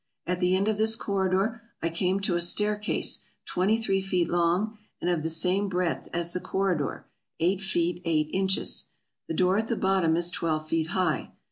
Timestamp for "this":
0.77-0.95